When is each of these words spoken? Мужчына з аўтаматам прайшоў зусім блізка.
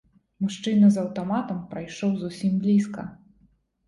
Мужчына 0.43 0.87
з 0.95 0.97
аўтаматам 1.01 1.59
прайшоў 1.73 2.15
зусім 2.21 2.57
блізка. 2.65 3.01